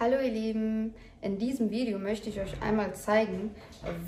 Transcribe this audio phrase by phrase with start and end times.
[0.00, 0.92] Hallo ihr Lieben,
[1.22, 3.54] in diesem Video möchte ich euch einmal zeigen,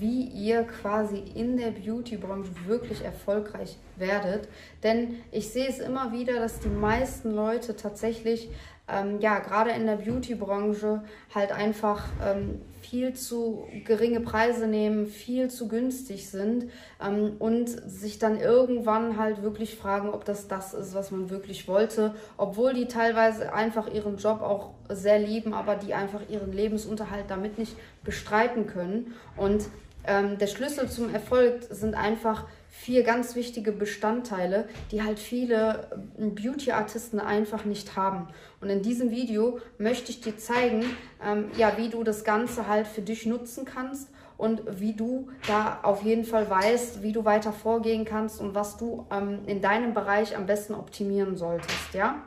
[0.00, 4.48] wie ihr quasi in der Beauty-Branche wirklich erfolgreich werdet.
[4.82, 8.50] Denn ich sehe es immer wieder, dass die meisten Leute tatsächlich
[8.88, 15.50] ähm, ja, gerade in der Beauty-Branche halt einfach ähm, viel zu geringe Preise nehmen, viel
[15.50, 16.70] zu günstig sind
[17.02, 21.66] ähm, und sich dann irgendwann halt wirklich fragen, ob das das ist, was man wirklich
[21.66, 27.24] wollte, obwohl die teilweise einfach ihren Job auch sehr lieben, aber die einfach ihren Lebensunterhalt
[27.28, 29.14] damit nicht bestreiten können.
[29.36, 29.64] Und
[30.06, 36.26] ähm, der Schlüssel zum Erfolg sind einfach vier ganz wichtige Bestandteile, die halt viele äh,
[36.26, 38.28] Beauty-Artisten einfach nicht haben.
[38.60, 40.84] Und in diesem Video möchte ich dir zeigen,
[41.24, 45.80] ähm, ja, wie du das Ganze halt für dich nutzen kannst und wie du da
[45.82, 49.94] auf jeden Fall weißt, wie du weiter vorgehen kannst und was du ähm, in deinem
[49.94, 52.22] Bereich am besten optimieren solltest, ja?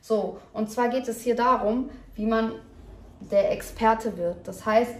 [0.00, 2.52] So, und zwar geht es hier darum, wie man
[3.20, 4.46] der Experte wird.
[4.46, 4.94] Das heißt,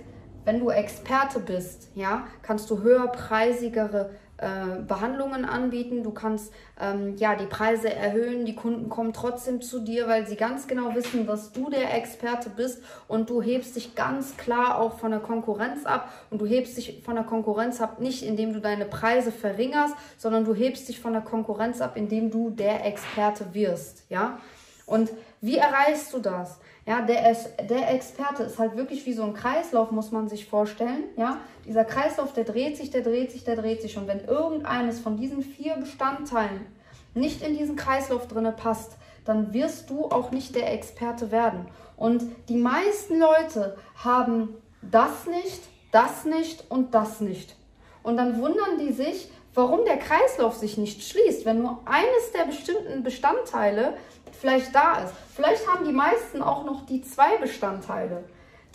[0.45, 6.05] wenn du Experte bist, ja, kannst du höherpreisigere äh, Behandlungen anbieten.
[6.05, 8.47] Du kannst ähm, ja die Preise erhöhen.
[8.47, 12.49] Die Kunden kommen trotzdem zu dir, weil sie ganz genau wissen, dass du der Experte
[12.49, 16.13] bist und du hebst dich ganz klar auch von der Konkurrenz ab.
[16.31, 20.45] Und du hebst dich von der Konkurrenz ab nicht, indem du deine Preise verringerst, sondern
[20.45, 24.05] du hebst dich von der Konkurrenz ab, indem du der Experte wirst.
[24.09, 24.39] Ja.
[24.87, 26.61] Und wie erreichst du das?
[26.89, 27.37] Ja, der,
[27.69, 31.05] der Experte ist halt wirklich wie so ein Kreislauf, muss man sich vorstellen.
[31.19, 31.37] Ja,
[31.67, 33.99] dieser Kreislauf, der dreht sich, der dreht sich, der dreht sich.
[33.99, 36.65] Und wenn irgendeines von diesen vier Bestandteilen
[37.13, 38.93] nicht in diesen Kreislauf drinne passt,
[39.27, 41.67] dann wirst du auch nicht der Experte werden.
[41.99, 45.61] Und die meisten Leute haben das nicht,
[45.93, 47.55] das nicht und das nicht.
[48.03, 52.45] Und dann wundern die sich, warum der Kreislauf sich nicht schließt, wenn nur eines der
[52.45, 53.95] bestimmten Bestandteile
[54.41, 55.13] vielleicht da ist.
[55.35, 58.23] Vielleicht haben die meisten auch noch die zwei Bestandteile.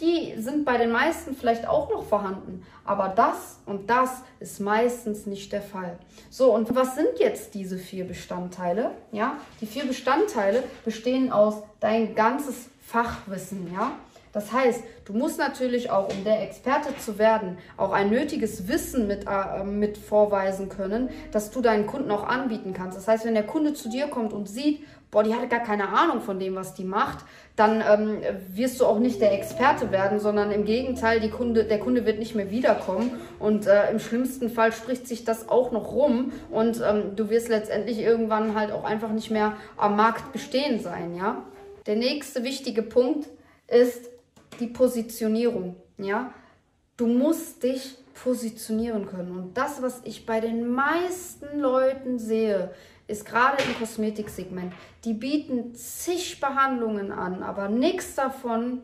[0.01, 5.25] Die sind bei den meisten vielleicht auch noch vorhanden, aber das und das ist meistens
[5.25, 5.97] nicht der Fall.
[6.29, 8.91] So, und was sind jetzt diese vier Bestandteile?
[9.13, 13.93] Ja, die vier Bestandteile bestehen aus dein ganzes Fachwissen, ja?
[14.33, 19.07] Das heißt, du musst natürlich auch, um der Experte zu werden, auch ein nötiges Wissen
[19.07, 22.97] mit, äh, mit vorweisen können, dass du deinen Kunden auch anbieten kannst.
[22.97, 25.89] Das heißt, wenn der Kunde zu dir kommt und sieht, boah, die hat gar keine
[25.89, 27.23] Ahnung von dem, was die macht,
[27.55, 28.17] dann ähm,
[28.49, 32.17] wirst du auch nicht der Experte werden, sondern im Gegenteil, die Kunde, der Kunde wird
[32.17, 36.81] nicht mehr wiederkommen und äh, im schlimmsten Fall spricht sich das auch noch rum und
[36.81, 41.43] ähm, du wirst letztendlich irgendwann halt auch einfach nicht mehr am Markt bestehen sein, ja.
[41.85, 43.27] Der nächste wichtige Punkt
[43.67, 44.09] ist,
[44.59, 46.33] die Positionierung, ja.
[46.97, 49.31] Du musst dich positionieren können.
[49.31, 52.71] Und das, was ich bei den meisten Leuten sehe,
[53.07, 58.83] ist gerade im Kosmetiksegment, die bieten zig Behandlungen an, aber nichts davon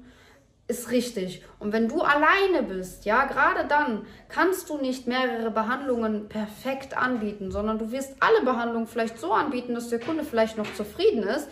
[0.67, 1.43] ist richtig.
[1.57, 7.49] Und wenn du alleine bist, ja, gerade dann kannst du nicht mehrere Behandlungen perfekt anbieten,
[7.49, 11.49] sondern du wirst alle Behandlungen vielleicht so anbieten, dass der Kunde vielleicht noch zufrieden ist,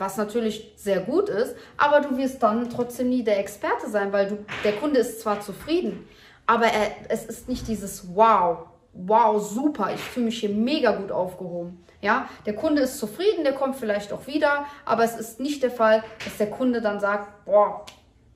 [0.00, 4.28] was natürlich sehr gut ist, aber du wirst dann trotzdem nie der Experte sein, weil
[4.28, 6.08] du, der Kunde ist zwar zufrieden,
[6.46, 11.12] aber er, es ist nicht dieses Wow, wow, super, ich fühle mich hier mega gut
[11.12, 11.84] aufgehoben.
[12.00, 15.70] Ja, der Kunde ist zufrieden, der kommt vielleicht auch wieder, aber es ist nicht der
[15.70, 17.84] Fall, dass der Kunde dann sagt, boah,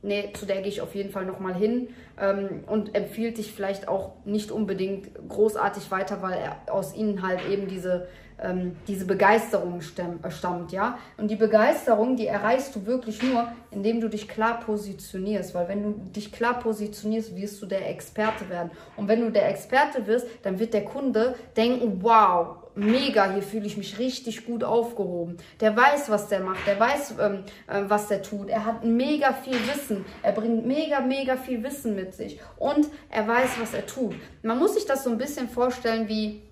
[0.02, 1.88] nee, zu der gehe ich auf jeden Fall nochmal hin
[2.20, 7.40] ähm, und empfiehlt dich vielleicht auch nicht unbedingt großartig weiter, weil er aus ihnen halt
[7.48, 8.06] eben diese
[8.44, 10.98] ähm, diese Begeisterung äh, stammt, ja.
[11.16, 15.82] Und die Begeisterung, die erreichst du wirklich nur, indem du dich klar positionierst, weil wenn
[15.82, 18.70] du dich klar positionierst, wirst du der Experte werden.
[18.96, 23.66] Und wenn du der Experte wirst, dann wird der Kunde denken, wow, mega, hier fühle
[23.66, 25.36] ich mich richtig gut aufgehoben.
[25.60, 28.48] Der weiß, was der macht, der weiß, ähm, äh, was der tut.
[28.48, 30.04] Er hat mega viel Wissen.
[30.22, 32.40] Er bringt mega, mega viel Wissen mit sich.
[32.56, 34.14] Und er weiß, was er tut.
[34.42, 36.42] Man muss sich das so ein bisschen vorstellen wie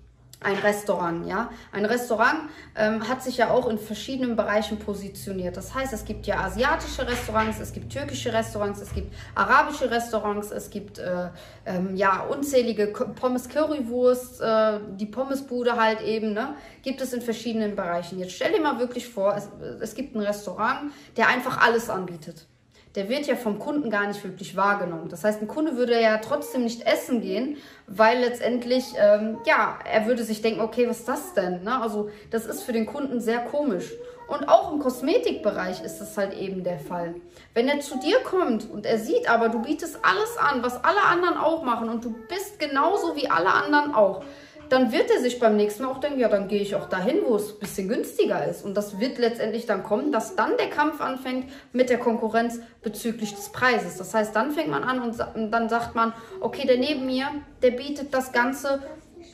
[0.43, 1.49] ein Restaurant, ja.
[1.71, 5.57] Ein Restaurant ähm, hat sich ja auch in verschiedenen Bereichen positioniert.
[5.57, 10.51] Das heißt, es gibt ja asiatische Restaurants, es gibt türkische Restaurants, es gibt arabische Restaurants,
[10.51, 11.29] es gibt äh,
[11.65, 16.55] ähm, ja unzählige Pommes Currywurst, äh, die Pommesbude halt eben, ne?
[16.81, 18.19] Gibt es in verschiedenen Bereichen.
[18.19, 19.49] Jetzt stell dir mal wirklich vor, es,
[19.81, 22.47] es gibt ein Restaurant, der einfach alles anbietet
[22.95, 25.09] der wird ja vom Kunden gar nicht wirklich wahrgenommen.
[25.09, 27.57] Das heißt, ein Kunde würde ja trotzdem nicht essen gehen,
[27.87, 31.63] weil letztendlich, ähm, ja, er würde sich denken, okay, was ist das denn?
[31.63, 31.81] Ne?
[31.81, 33.91] Also das ist für den Kunden sehr komisch.
[34.27, 37.15] Und auch im Kosmetikbereich ist das halt eben der Fall.
[37.53, 41.01] Wenn er zu dir kommt und er sieht aber, du bietest alles an, was alle
[41.01, 44.23] anderen auch machen und du bist genauso wie alle anderen auch,
[44.73, 47.19] dann wird er sich beim nächsten Mal auch denken, ja, dann gehe ich auch dahin,
[47.27, 48.65] wo es ein bisschen günstiger ist.
[48.65, 53.35] Und das wird letztendlich dann kommen, dass dann der Kampf anfängt mit der Konkurrenz bezüglich
[53.35, 53.97] des Preises.
[53.97, 57.27] Das heißt, dann fängt man an und, dann sagt man, okay, der neben mir,
[57.61, 58.81] der bietet das Ganze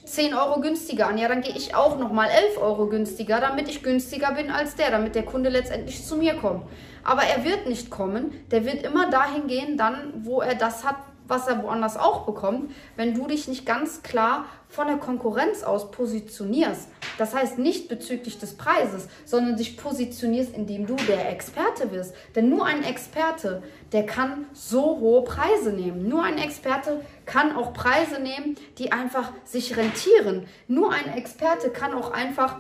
[0.04, 1.18] 10 Euro günstiger an.
[1.18, 4.92] Ja, dann gehe ich auch nochmal 11 Euro günstiger, damit ich günstiger bin als der,
[4.92, 6.64] damit der Kunde letztendlich zu mir kommt.
[7.06, 8.34] Aber er wird nicht kommen.
[8.52, 10.98] Der wird immer dahin gehen, dann, wo er das hat,
[11.30, 15.92] was er woanders auch bekommt, wenn du dich nicht ganz klar von der Konkurrenz aus
[15.92, 16.90] positionierst.
[17.18, 22.14] Das heißt nicht bezüglich des Preises, sondern dich positionierst, indem du der Experte wirst.
[22.36, 26.08] Denn nur ein Experte, der kann so hohe Preise nehmen.
[26.08, 30.48] Nur ein Experte kann auch Preise nehmen, die einfach sich rentieren.
[30.68, 32.58] Nur ein Experte kann auch einfach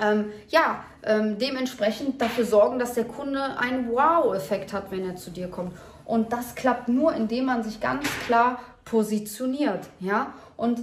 [0.00, 5.30] ähm, ja, ähm, dementsprechend dafür sorgen, dass der Kunde einen Wow-Effekt hat, wenn er zu
[5.30, 5.72] dir kommt.
[6.10, 9.88] Und das klappt nur, indem man sich ganz klar positioniert.
[10.00, 10.34] Ja?
[10.56, 10.80] Und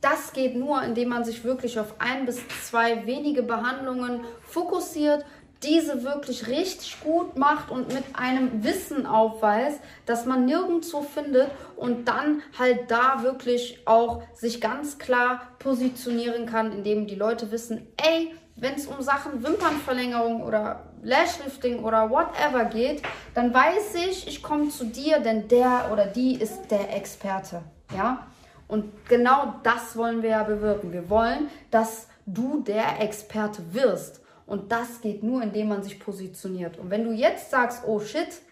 [0.00, 5.26] das geht nur, indem man sich wirklich auf ein bis zwei wenige Behandlungen fokussiert,
[5.62, 12.08] diese wirklich richtig gut macht und mit einem Wissen aufweist, dass man nirgendwo findet und
[12.08, 18.34] dann halt da wirklich auch sich ganz klar positionieren kann, indem die Leute wissen, ey,
[18.60, 23.02] wenn es um Sachen Wimpernverlängerung oder Lashlifting oder whatever geht,
[23.34, 27.62] dann weiß ich, ich komme zu dir, denn der oder die ist der Experte.
[27.96, 28.26] Ja?
[28.68, 30.92] Und genau das wollen wir ja bewirken.
[30.92, 34.20] Wir wollen, dass du der Experte wirst.
[34.46, 36.78] Und das geht nur, indem man sich positioniert.
[36.78, 38.42] Und wenn du jetzt sagst, oh shit,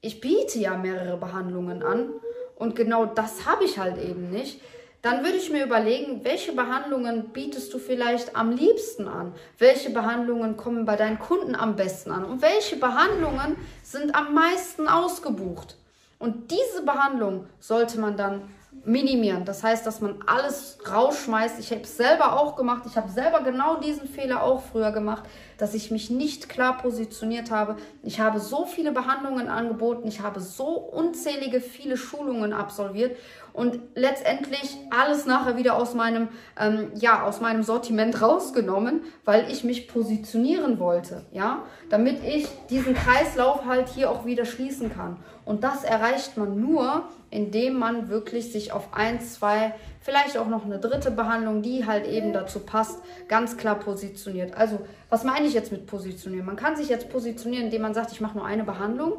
[0.00, 2.10] ich biete ja mehrere Behandlungen an
[2.56, 4.60] und genau das habe ich halt eben nicht,
[5.02, 9.34] dann würde ich mir überlegen, welche Behandlungen bietest du vielleicht am liebsten an?
[9.58, 12.24] Welche Behandlungen kommen bei deinen Kunden am besten an?
[12.24, 15.76] Und welche Behandlungen sind am meisten ausgebucht?
[16.20, 18.42] Und diese Behandlung sollte man dann
[18.84, 19.44] minimieren.
[19.44, 21.58] Das heißt, dass man alles rausschmeißt.
[21.58, 22.84] Ich habe es selber auch gemacht.
[22.86, 25.24] Ich habe selber genau diesen Fehler auch früher gemacht,
[25.58, 27.76] dass ich mich nicht klar positioniert habe.
[28.02, 30.08] Ich habe so viele Behandlungen angeboten.
[30.08, 33.16] Ich habe so unzählige viele Schulungen absolviert
[33.52, 36.28] und letztendlich alles nachher wieder aus meinem,
[36.58, 42.94] ähm, ja, aus meinem Sortiment rausgenommen, weil ich mich positionieren wollte, ja, damit ich diesen
[42.94, 45.16] Kreislauf halt hier auch wieder schließen kann.
[45.44, 50.64] Und das erreicht man nur, indem man wirklich sich auf ein, zwei, vielleicht auch noch
[50.64, 54.54] eine dritte Behandlung, die halt eben dazu passt, ganz klar positioniert.
[54.56, 54.78] Also,
[55.10, 56.46] was meine ich jetzt mit positionieren?
[56.46, 59.14] Man kann sich jetzt positionieren, indem man sagt, ich mache nur eine Behandlung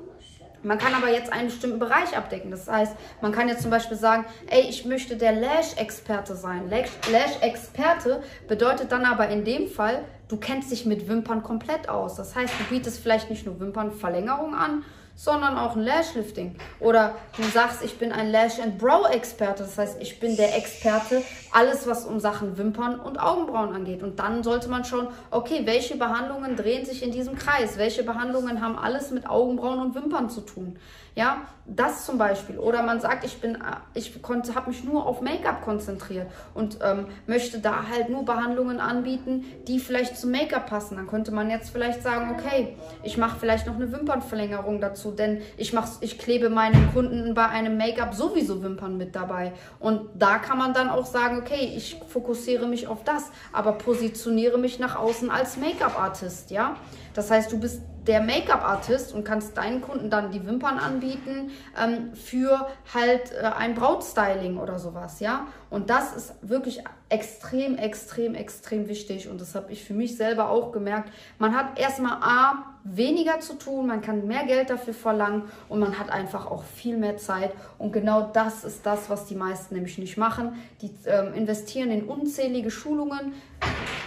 [0.63, 2.51] man kann aber jetzt einen bestimmten Bereich abdecken.
[2.51, 6.69] Das heißt, man kann jetzt zum Beispiel sagen, ey, ich möchte der Lash-Experte sein.
[6.69, 12.15] Lash-Experte bedeutet dann aber in dem Fall, du kennst dich mit Wimpern komplett aus.
[12.15, 14.83] Das heißt, du bietest vielleicht nicht nur Wimpernverlängerung an,
[15.15, 16.55] sondern auch ein Lashlifting.
[16.79, 19.63] Oder du sagst, ich bin ein Lash and Brow Experte.
[19.63, 21.21] Das heißt, ich bin der Experte,
[21.51, 24.03] alles was um Sachen Wimpern und Augenbrauen angeht.
[24.03, 27.77] Und dann sollte man schauen, okay, welche Behandlungen drehen sich in diesem Kreis?
[27.77, 30.77] Welche Behandlungen haben alles mit Augenbrauen und Wimpern zu tun?
[31.15, 32.57] Ja, das zum Beispiel.
[32.57, 33.57] Oder man sagt, ich bin,
[33.93, 34.11] ich
[34.55, 39.79] habe mich nur auf Make-up konzentriert und ähm, möchte da halt nur Behandlungen anbieten, die
[39.79, 40.97] vielleicht zum Make-up passen.
[40.97, 45.41] Dann könnte man jetzt vielleicht sagen, okay, ich mache vielleicht noch eine Wimpernverlängerung dazu, denn
[45.55, 49.53] ich mache, ich klebe meinen Kunden bei einem Make-up sowieso Wimpern mit dabei.
[49.79, 54.57] Und da kann man dann auch sagen, okay, ich fokussiere mich auf das, aber positioniere
[54.57, 56.75] mich nach außen als Make-up-Artist, ja.
[57.13, 61.51] Das heißt, du bist der Make-up-Artist und kannst deinen Kunden dann die Wimpern anbieten
[61.81, 65.47] ähm, für halt äh, ein Brautstyling oder sowas, ja.
[65.69, 70.49] Und das ist wirklich extrem, extrem, extrem wichtig und das habe ich für mich selber
[70.49, 71.11] auch gemerkt.
[71.39, 75.97] Man hat erstmal A, weniger zu tun, man kann mehr Geld dafür verlangen und man
[75.97, 77.51] hat einfach auch viel mehr Zeit.
[77.77, 80.61] Und genau das ist das, was die meisten nämlich nicht machen.
[80.81, 83.33] Die ähm, investieren in unzählige Schulungen.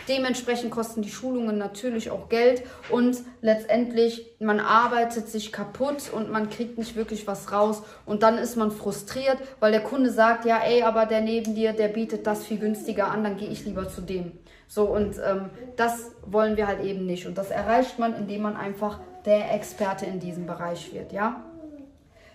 [0.08, 6.48] Dementsprechend kosten die Schulungen natürlich auch Geld und letztendlich man arbeitet sich kaputt und man
[6.48, 10.58] kriegt nicht wirklich was raus und dann ist man frustriert, weil der Kunde sagt, ja
[10.58, 13.88] ey, aber der neben dir, der bietet das viel günstiger an, dann gehe ich lieber
[13.88, 14.32] zu dem.
[14.68, 17.26] So, und ähm, das wollen wir halt eben nicht.
[17.26, 21.44] Und das erreicht man, indem man einfach der Experte in diesem Bereich wird, ja.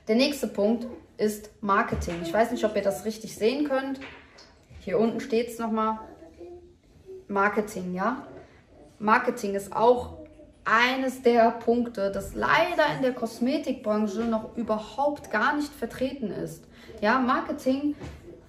[0.08, 0.88] Der nächste Punkt
[1.18, 2.16] ist Marketing.
[2.24, 4.00] Ich weiß nicht, ob ihr das richtig sehen könnt.
[4.80, 6.00] Hier unten steht es nochmal.
[7.32, 8.26] Marketing, ja.
[9.00, 10.18] Marketing ist auch
[10.64, 16.66] eines der Punkte, das leider in der Kosmetikbranche noch überhaupt gar nicht vertreten ist.
[17.02, 17.96] Ja, Marketing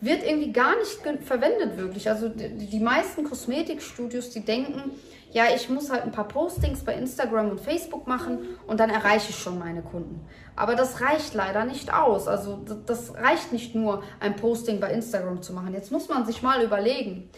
[0.00, 2.08] wird irgendwie gar nicht verwendet wirklich.
[2.10, 4.92] Also die, die meisten Kosmetikstudios, die denken,
[5.32, 9.30] ja, ich muss halt ein paar Postings bei Instagram und Facebook machen und dann erreiche
[9.30, 10.26] ich schon meine Kunden.
[10.54, 12.28] Aber das reicht leider nicht aus.
[12.28, 15.72] Also das reicht nicht nur, ein Posting bei Instagram zu machen.
[15.72, 17.30] Jetzt muss man sich mal überlegen,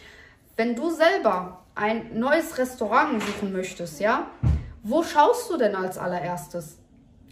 [0.57, 4.29] wenn du selber ein neues Restaurant suchen möchtest, ja,
[4.83, 6.79] wo schaust du denn als allererstes?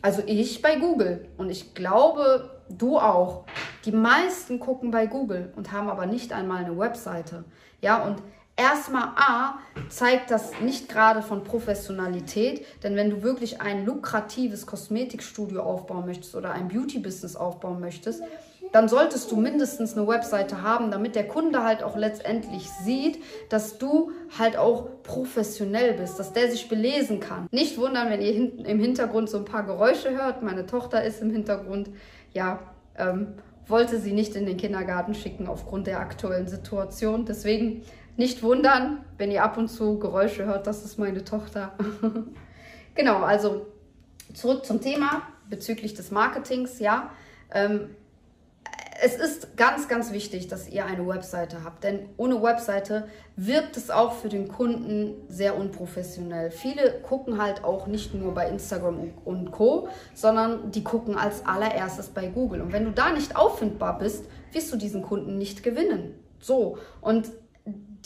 [0.00, 3.44] Also ich bei Google und ich glaube, du auch.
[3.84, 7.44] Die meisten gucken bei Google und haben aber nicht einmal eine Webseite.
[7.80, 8.22] Ja, und
[8.56, 15.62] erstmal A zeigt das nicht gerade von Professionalität, denn wenn du wirklich ein lukratives Kosmetikstudio
[15.62, 18.22] aufbauen möchtest oder ein Beauty-Business aufbauen möchtest,
[18.72, 23.78] dann solltest du mindestens eine Webseite haben, damit der Kunde halt auch letztendlich sieht, dass
[23.78, 27.46] du halt auch professionell bist, dass der sich belesen kann.
[27.50, 30.42] Nicht wundern, wenn ihr hinten im Hintergrund so ein paar Geräusche hört.
[30.42, 31.90] Meine Tochter ist im Hintergrund.
[32.32, 32.60] Ja,
[32.96, 33.34] ähm,
[33.66, 37.26] wollte sie nicht in den Kindergarten schicken aufgrund der aktuellen Situation.
[37.26, 37.82] Deswegen
[38.16, 41.72] nicht wundern, wenn ihr ab und zu Geräusche hört, das ist meine Tochter.
[42.94, 43.66] genau, also
[44.34, 46.78] zurück zum Thema bezüglich des Marketings.
[46.78, 47.10] Ja,
[47.52, 47.90] ähm,
[49.04, 53.90] es ist ganz, ganz wichtig, dass ihr eine Webseite habt, denn ohne Webseite wirkt es
[53.90, 56.52] auch für den Kunden sehr unprofessionell.
[56.52, 62.10] Viele gucken halt auch nicht nur bei Instagram und Co, sondern die gucken als allererstes
[62.10, 62.60] bei Google.
[62.60, 66.14] Und wenn du da nicht auffindbar bist, wirst du diesen Kunden nicht gewinnen.
[66.38, 67.32] So, und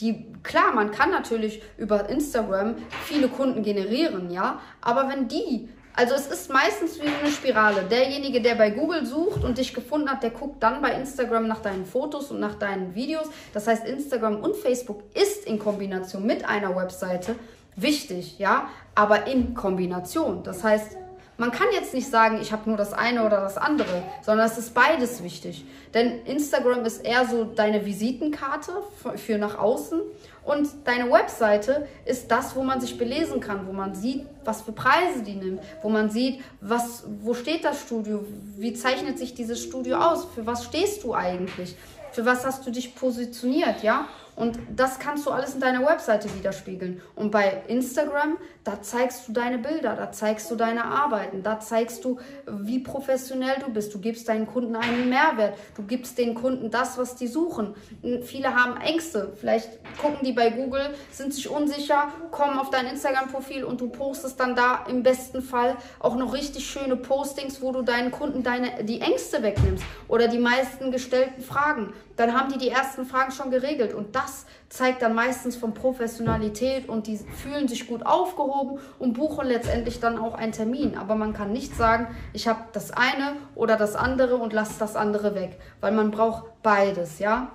[0.00, 6.14] die, klar, man kann natürlich über Instagram viele Kunden generieren, ja, aber wenn die also
[6.14, 7.82] es ist meistens wie eine Spirale.
[7.82, 11.60] Derjenige, der bei Google sucht und dich gefunden hat, der guckt dann bei Instagram nach
[11.60, 13.28] deinen Fotos und nach deinen Videos.
[13.54, 17.36] Das heißt, Instagram und Facebook ist in Kombination mit einer Webseite
[17.76, 20.42] wichtig, ja, aber in Kombination.
[20.42, 20.98] Das heißt,
[21.38, 24.58] man kann jetzt nicht sagen, ich habe nur das eine oder das andere, sondern es
[24.58, 25.64] ist beides wichtig.
[25.92, 28.72] Denn Instagram ist eher so deine Visitenkarte
[29.16, 30.00] für nach außen
[30.44, 34.72] und deine Webseite ist das, wo man sich belesen kann, wo man sieht, was für
[34.72, 38.24] Preise die nimmt, wo man sieht, was, wo steht das Studio,
[38.56, 41.74] wie zeichnet sich dieses Studio aus, für was stehst du eigentlich,
[42.12, 44.06] für was hast du dich positioniert, ja?
[44.36, 47.00] Und das kannst du alles in deiner Webseite widerspiegeln.
[47.14, 52.04] Und bei Instagram, da zeigst du deine Bilder, da zeigst du deine Arbeiten, da zeigst
[52.04, 53.94] du, wie professionell du bist.
[53.94, 55.56] Du gibst deinen Kunden einen Mehrwert.
[55.74, 57.74] Du gibst den Kunden das, was die suchen.
[58.22, 59.32] Viele haben Ängste.
[59.40, 64.38] Vielleicht gucken die bei Google, sind sich unsicher, kommen auf dein Instagram-Profil und du postest
[64.38, 68.84] dann da im besten Fall auch noch richtig schöne Postings, wo du deinen Kunden deine,
[68.84, 71.94] die Ängste wegnimmst oder die meisten gestellten Fragen.
[72.16, 73.94] Dann haben die die ersten Fragen schon geregelt.
[73.94, 79.14] Und das das zeigt dann meistens von Professionalität und die fühlen sich gut aufgehoben und
[79.14, 80.96] buchen letztendlich dann auch einen Termin.
[80.98, 84.96] Aber man kann nicht sagen, ich habe das eine oder das andere und lasse das
[84.96, 87.52] andere weg, weil man braucht beides, ja.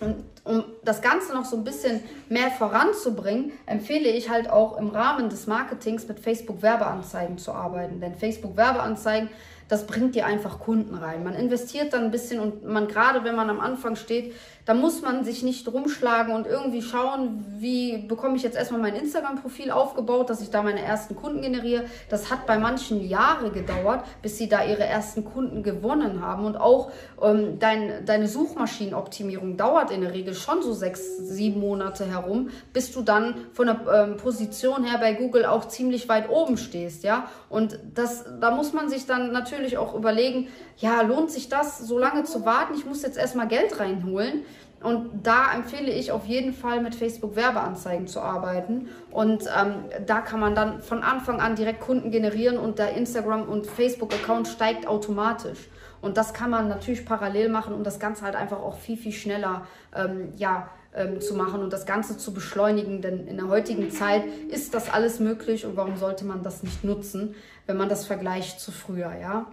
[0.00, 4.90] Und um das Ganze noch so ein bisschen mehr voranzubringen, empfehle ich halt auch im
[4.90, 8.00] Rahmen des Marketings mit Facebook Werbeanzeigen zu arbeiten.
[8.00, 9.30] Denn Facebook Werbeanzeigen
[9.68, 11.24] das bringt dir einfach Kunden rein.
[11.24, 14.34] Man investiert dann ein bisschen und man gerade, wenn man am Anfang steht,
[14.66, 18.94] da muss man sich nicht rumschlagen und irgendwie schauen, wie bekomme ich jetzt erstmal mein
[18.94, 21.84] Instagram-Profil aufgebaut, dass ich da meine ersten Kunden generiere.
[22.08, 26.44] Das hat bei manchen Jahre gedauert, bis sie da ihre ersten Kunden gewonnen haben.
[26.44, 26.90] Und auch
[27.22, 32.92] ähm, dein, deine Suchmaschinenoptimierung dauert in der Regel schon so sechs, sieben Monate herum, bis
[32.92, 37.04] du dann von der ähm, Position her bei Google auch ziemlich weit oben stehst.
[37.04, 37.30] Ja?
[37.48, 41.78] Und das, da muss man sich dann natürlich natürlich auch überlegen, ja, lohnt sich das,
[41.78, 42.74] so lange zu warten?
[42.74, 44.42] Ich muss jetzt erstmal Geld reinholen.
[44.82, 48.88] Und da empfehle ich auf jeden Fall mit Facebook Werbeanzeigen zu arbeiten.
[49.10, 53.48] Und ähm, da kann man dann von Anfang an direkt Kunden generieren und der Instagram-
[53.48, 55.68] und Facebook-Account steigt automatisch.
[56.02, 59.12] Und das kann man natürlich parallel machen, um das Ganze halt einfach auch viel, viel
[59.12, 63.00] schneller ähm, ja, ähm, zu machen und das Ganze zu beschleunigen.
[63.00, 66.84] Denn in der heutigen Zeit ist das alles möglich und warum sollte man das nicht
[66.84, 67.34] nutzen?
[67.66, 69.46] wenn man das vergleicht zu früher, ja.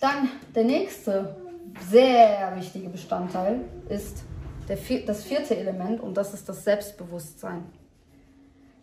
[0.00, 1.36] Dann der nächste
[1.80, 4.24] sehr wichtige Bestandteil ist
[4.68, 4.76] der,
[5.06, 7.64] das vierte Element und das ist das Selbstbewusstsein.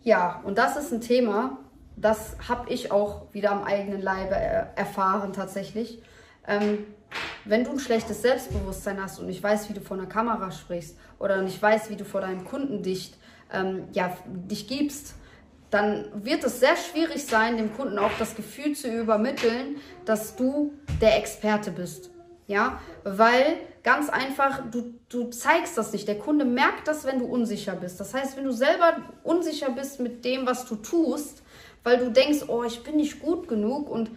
[0.02, 1.58] Ja, und das ist ein Thema,
[1.96, 6.02] das habe ich auch wieder am eigenen Leibe erfahren tatsächlich.
[6.46, 6.86] Ähm,
[7.44, 10.96] wenn du ein schlechtes Selbstbewusstsein hast und nicht weißt, wie du vor einer Kamera sprichst
[11.18, 13.14] oder nicht weißt, wie du vor deinem Kunden dich,
[13.52, 15.14] ähm, ja, dich gibst,
[15.70, 20.72] dann wird es sehr schwierig sein, dem Kunden auch das Gefühl zu übermitteln, dass du
[21.00, 22.10] der Experte bist.
[22.50, 26.08] Ja, weil ganz einfach, du, du zeigst das nicht.
[26.08, 28.00] Der Kunde merkt das, wenn du unsicher bist.
[28.00, 31.44] Das heißt, wenn du selber unsicher bist mit dem, was du tust,
[31.84, 34.10] weil du denkst, oh, ich bin nicht gut genug und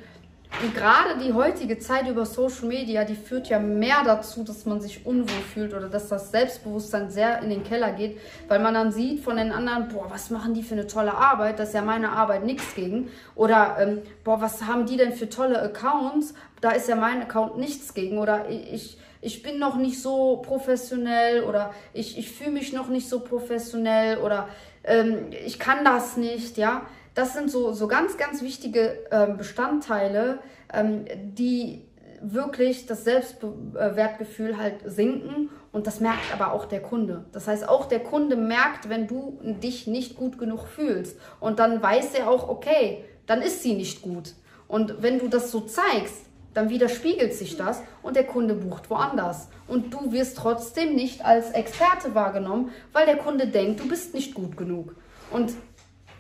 [0.62, 4.81] Und gerade die heutige Zeit über Social Media, die führt ja mehr dazu, dass man
[4.81, 8.91] sich unwohl fühlt oder dass das Selbstbewusstsein sehr in den Keller geht, weil man dann
[8.91, 11.81] sieht von den anderen, boah, was machen die für eine tolle Arbeit, das ist ja
[11.81, 13.10] meine Arbeit nichts gegen.
[13.36, 17.57] Oder, ähm, boah, was haben die denn für tolle Accounts, da ist ja mein Account
[17.57, 18.19] nichts gegen.
[18.19, 23.10] Oder ich, ich bin noch nicht so professionell oder ich, ich fühle mich noch nicht
[23.10, 24.48] so professionell oder
[24.83, 26.86] ähm, ich kann das nicht, ja.
[27.13, 30.39] Das sind so, so ganz, ganz wichtige ähm, Bestandteile,
[30.74, 31.86] ähm, die
[32.22, 37.25] wirklich das Selbstwertgefühl halt sinken und das merkt aber auch der Kunde.
[37.34, 41.84] Das heißt, auch der Kunde merkt, wenn du dich nicht gut genug fühlst und dann
[41.84, 44.34] weiß er auch, okay, dann ist sie nicht gut.
[44.67, 49.50] Und wenn du das so zeigst, dann widerspiegelt sich das und der Kunde bucht woanders.
[49.67, 54.34] Und du wirst trotzdem nicht als Experte wahrgenommen, weil der Kunde denkt, du bist nicht
[54.34, 54.96] gut genug.
[55.32, 55.53] Und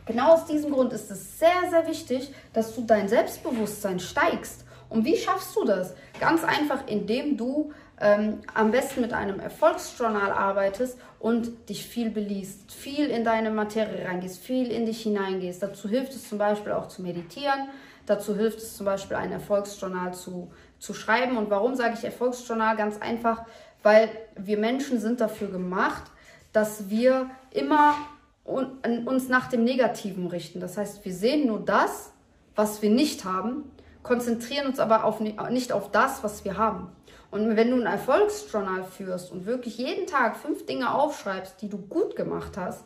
[0.05, 4.65] genau aus diesem Grund ist es sehr, sehr wichtig, dass du dein Selbstbewusstsein steigst.
[4.89, 5.95] Und wie schaffst du das?
[6.19, 12.71] Ganz einfach, indem du ähm, am besten mit einem Erfolgsjournal arbeitest und dich viel beliest,
[12.71, 15.63] viel in deine Materie reingehst, viel in dich hineingehst.
[15.63, 17.69] Dazu hilft es zum Beispiel auch zu meditieren
[18.05, 21.37] Dazu hilft es zum Beispiel, ein Erfolgsjournal zu, zu schreiben.
[21.37, 22.75] Und warum sage ich Erfolgsjournal?
[22.75, 23.43] Ganz einfach,
[23.81, 26.03] weil wir Menschen sind dafür gemacht,
[26.51, 27.95] dass wir immer
[28.45, 30.59] uns nach dem Negativen richten.
[30.59, 32.11] Das heißt, wir sehen nur das,
[32.55, 33.71] was wir nicht haben,
[34.03, 36.89] konzentrieren uns aber auf, nicht auf das, was wir haben.
[37.31, 41.77] Und wenn du ein Erfolgsjournal führst und wirklich jeden Tag fünf Dinge aufschreibst, die du
[41.77, 42.85] gut gemacht hast,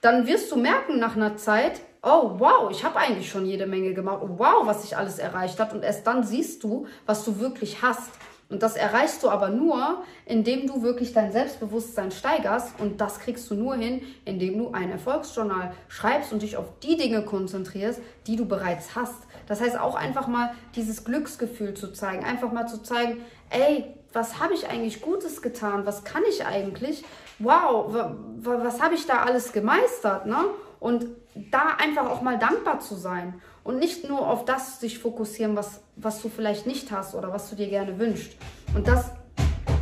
[0.00, 3.92] dann wirst du merken nach einer Zeit, oh wow, ich habe eigentlich schon jede Menge
[3.92, 4.22] gemacht.
[4.22, 5.74] Oh, wow, was ich alles erreicht habe.
[5.74, 8.12] Und erst dann siehst du, was du wirklich hast.
[8.48, 12.78] Und das erreichst du aber nur, indem du wirklich dein Selbstbewusstsein steigerst.
[12.78, 16.96] Und das kriegst du nur hin, indem du ein Erfolgsjournal schreibst und dich auf die
[16.96, 19.16] Dinge konzentrierst, die du bereits hast.
[19.48, 22.24] Das heißt auch einfach mal dieses Glücksgefühl zu zeigen.
[22.24, 25.84] Einfach mal zu zeigen, ey, was habe ich eigentlich Gutes getan?
[25.84, 27.04] Was kann ich eigentlich?
[27.40, 27.94] Wow,
[28.42, 30.26] was habe ich da alles gemeistert?
[30.26, 30.38] Ne?
[30.78, 35.56] Und da einfach auch mal dankbar zu sein und nicht nur auf das sich fokussieren,
[35.56, 38.36] was, was du vielleicht nicht hast oder was du dir gerne wünschst.
[38.74, 39.10] Und das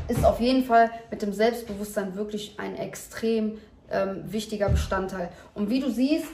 [0.09, 3.59] ist auf jeden Fall mit dem Selbstbewusstsein wirklich ein extrem
[3.91, 5.29] ähm, wichtiger Bestandteil.
[5.55, 6.29] Und wie du siehst,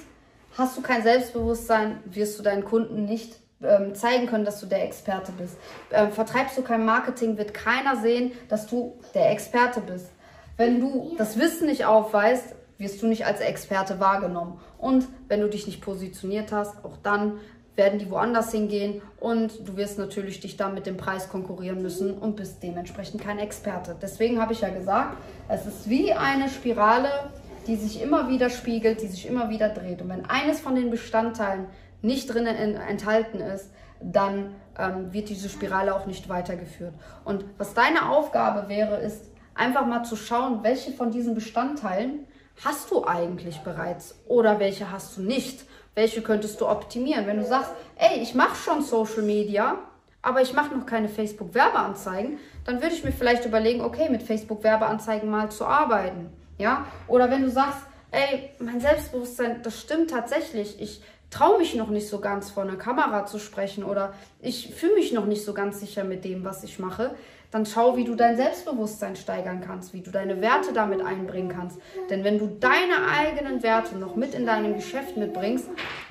[0.56, 4.84] hast du kein Selbstbewusstsein, wirst du deinen Kunden nicht ähm, zeigen können, dass du der
[4.84, 5.56] Experte bist.
[5.92, 10.10] Ähm, vertreibst du kein Marketing, wird keiner sehen, dass du der Experte bist.
[10.56, 14.58] Wenn du das Wissen nicht aufweist, wirst du nicht als Experte wahrgenommen.
[14.78, 17.38] Und wenn du dich nicht positioniert hast, auch dann
[17.76, 22.12] werden die woanders hingehen und du wirst natürlich dich dann mit dem Preis konkurrieren müssen
[22.12, 23.96] und bist dementsprechend kein Experte.
[24.00, 25.16] Deswegen habe ich ja gesagt,
[25.48, 27.08] es ist wie eine Spirale,
[27.66, 30.02] die sich immer wieder spiegelt, die sich immer wieder dreht.
[30.02, 31.66] Und wenn eines von den Bestandteilen
[32.02, 33.70] nicht drinnen enthalten ist,
[34.02, 36.94] dann ähm, wird diese Spirale auch nicht weitergeführt.
[37.24, 42.26] Und was deine Aufgabe wäre, ist einfach mal zu schauen, welche von diesen Bestandteilen
[42.64, 45.64] hast du eigentlich bereits oder welche hast du nicht?
[45.94, 47.26] Welche könntest du optimieren?
[47.26, 49.78] Wenn du sagst, ey, ich mache schon Social Media,
[50.22, 55.28] aber ich mache noch keine Facebook-Werbeanzeigen, dann würde ich mir vielleicht überlegen, okay, mit Facebook-Werbeanzeigen
[55.28, 56.30] mal zu arbeiten.
[56.58, 56.86] Ja?
[57.08, 62.08] Oder wenn du sagst, ey, mein Selbstbewusstsein, das stimmt tatsächlich, ich traue mich noch nicht
[62.08, 65.80] so ganz vor einer Kamera zu sprechen oder ich fühle mich noch nicht so ganz
[65.80, 67.14] sicher mit dem, was ich mache,
[67.50, 71.78] dann schau, wie du dein Selbstbewusstsein steigern kannst, wie du deine Werte damit einbringen kannst.
[72.08, 75.68] Denn wenn du deine eigenen Werte noch mit in deinem Geschäft mitbringst,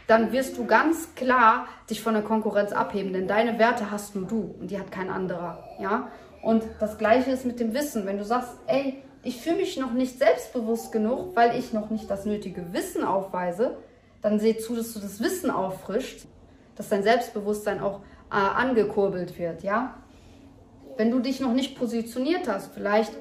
[0.08, 4.28] dann wirst du ganz klar dich von der Konkurrenz abheben, denn deine Werte hast nur
[4.28, 6.10] du und die hat kein anderer, ja?
[6.42, 9.92] Und das gleiche ist mit dem Wissen, wenn du sagst, ey, ich fühle mich noch
[9.92, 13.78] nicht selbstbewusst genug, weil ich noch nicht das nötige Wissen aufweise,
[14.22, 16.26] dann seh zu, dass du das Wissen auffrischst,
[16.76, 18.00] dass dein Selbstbewusstsein auch
[18.32, 19.96] äh, angekurbelt wird, ja?
[21.00, 23.14] Wenn du dich noch nicht positioniert hast, vielleicht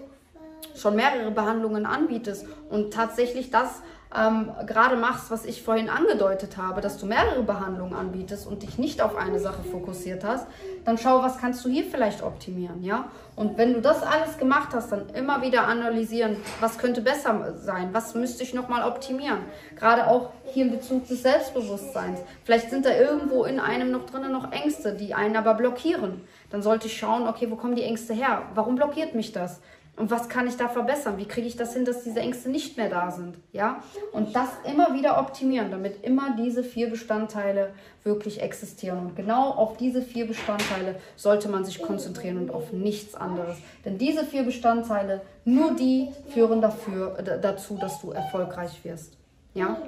[0.75, 3.83] schon mehrere Behandlungen anbietest und tatsächlich das
[4.17, 8.79] ähm, gerade machst, was ich vorhin angedeutet habe, dass du mehrere Behandlungen anbietest und dich
[8.79, 10.47] nicht auf eine Sache fokussiert hast,
[10.85, 13.11] dann schau, was kannst du hier vielleicht optimieren, ja?
[13.37, 17.91] Und wenn du das alles gemacht hast, dann immer wieder analysieren, was könnte besser sein,
[17.93, 19.41] was müsste ich nochmal optimieren.
[19.77, 22.21] Gerade auch hier in Bezug des Selbstbewusstseins.
[22.45, 26.23] Vielleicht sind da irgendwo in einem noch drinnen noch Ängste, die einen aber blockieren.
[26.51, 28.43] Dann sollte ich schauen, okay, wo kommen die Ängste her?
[28.55, 29.61] Warum blockiert mich das?
[29.99, 31.19] Und was kann ich da verbessern?
[31.19, 33.37] Wie kriege ich das hin, dass diese Ängste nicht mehr da sind?
[33.53, 33.83] Ja?
[34.13, 37.71] Und das immer wieder optimieren, damit immer diese vier Bestandteile
[38.05, 38.99] wirklich existieren.
[38.99, 43.59] Und genau auf diese vier Bestandteile sollte man sich konzentrieren und auf nichts anderes.
[43.85, 49.15] Denn diese vier Bestandteile, nur die führen dafür, dazu, dass du erfolgreich wirst.
[49.55, 49.79] Ja?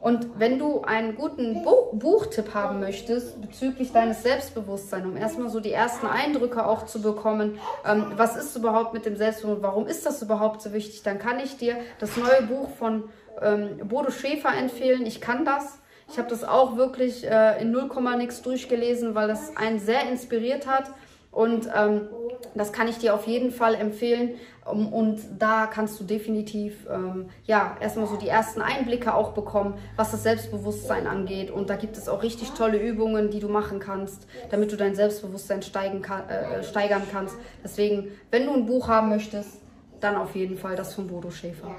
[0.00, 5.58] Und wenn du einen guten Bu Buchtipp haben möchtest bezüglich deines Selbstbewusstseins, um erstmal so
[5.60, 10.06] die ersten Eindrücke auch zu bekommen, ähm, was ist überhaupt mit dem Selbstbewusstsein, warum ist
[10.06, 13.04] das überhaupt so wichtig, dann kann ich dir das neue Buch von
[13.42, 15.04] ähm, Bodo Schäfer empfehlen.
[15.06, 15.78] Ich kann das.
[16.10, 20.66] Ich habe das auch wirklich äh, in 0, nix durchgelesen, weil das einen sehr inspiriert
[20.66, 20.90] hat.
[21.30, 22.08] Und ähm,
[22.54, 24.36] das kann ich dir auf jeden Fall empfehlen.
[24.70, 29.74] Um, und da kannst du definitiv ähm, ja erstmal so die ersten Einblicke auch bekommen,
[29.96, 31.50] was das Selbstbewusstsein angeht.
[31.50, 34.94] Und da gibt es auch richtig tolle Übungen, die du machen kannst, damit du dein
[34.94, 37.36] Selbstbewusstsein steigen kann, äh, steigern kannst.
[37.64, 39.60] Deswegen, wenn du ein Buch haben möchtest,
[40.00, 41.74] dann auf jeden Fall das von Bodo Schäfer.